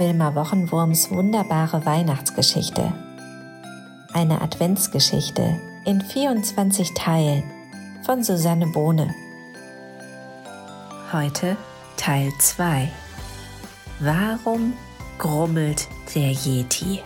[0.00, 2.90] Wilma Wochenwurms wunderbare Weihnachtsgeschichte.
[4.14, 7.42] Eine Adventsgeschichte in 24 Teilen
[8.06, 9.14] von Susanne Bohne.
[11.12, 11.58] Heute
[11.98, 12.90] Teil 2.
[13.98, 14.72] Warum
[15.18, 17.02] grummelt der Yeti?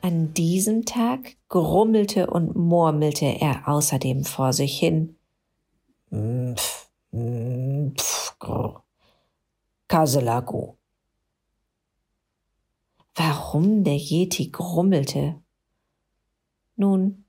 [0.00, 5.16] An diesem Tag grummelte und murmelte er außerdem vor sich hin.
[6.10, 6.72] Pff, pff,
[9.92, 10.78] Kaselago.
[13.14, 15.42] Warum der Yeti grummelte?
[16.76, 17.26] Nun,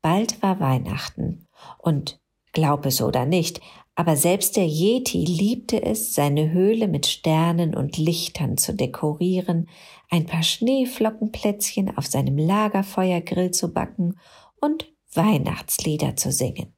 [0.00, 2.18] bald war Weihnachten und
[2.52, 3.60] glaub es oder nicht,
[3.94, 9.68] aber selbst der Yeti liebte es, seine Höhle mit Sternen und Lichtern zu dekorieren,
[10.08, 14.18] ein paar Schneeflockenplätzchen auf seinem Lagerfeuergrill zu backen
[14.62, 16.74] und Weihnachtslieder zu singen.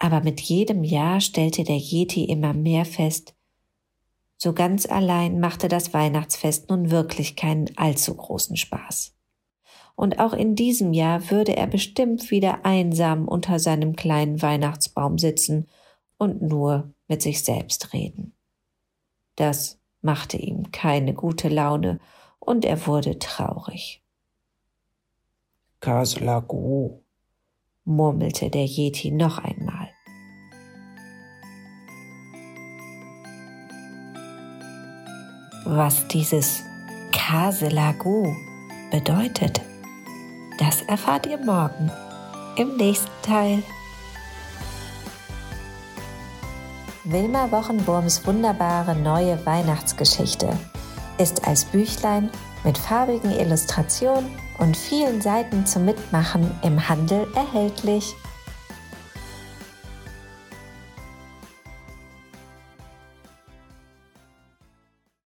[0.00, 3.34] Aber mit jedem Jahr stellte der Yeti immer mehr fest,
[4.38, 9.14] so ganz allein machte das Weihnachtsfest nun wirklich keinen allzu großen Spaß.
[9.96, 15.68] Und auch in diesem Jahr würde er bestimmt wieder einsam unter seinem kleinen Weihnachtsbaum sitzen
[16.16, 18.32] und nur mit sich selbst reden.
[19.36, 22.00] Das machte ihm keine gute Laune
[22.38, 24.02] und er wurde traurig.
[25.80, 27.00] Kaslagu,
[27.84, 29.79] murmelte der Yeti noch einmal.
[35.64, 36.64] Was dieses
[37.12, 38.34] Kaselagu
[38.90, 39.60] bedeutet,
[40.58, 41.90] das erfahrt ihr morgen
[42.56, 43.62] im nächsten Teil.
[47.04, 50.48] Wilma Wochenwurms wunderbare neue Weihnachtsgeschichte
[51.18, 52.30] ist als Büchlein
[52.64, 58.14] mit farbigen Illustrationen und vielen Seiten zum Mitmachen im Handel erhältlich.